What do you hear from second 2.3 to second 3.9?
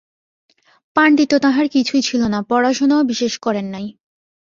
না, পড়াশুনাও বিশেষ করেন নাই।